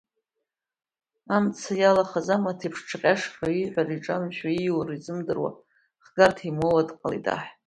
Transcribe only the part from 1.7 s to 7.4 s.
иалахаз амаҭ еиԥш дшаҟь-шаҟьо, ииҳәара иҿамшәо, ииура изымдыруа, хгарҭа имоуа дҟалеит